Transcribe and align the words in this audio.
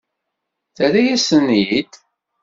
Terra-yasen-ten-id? 0.75 1.91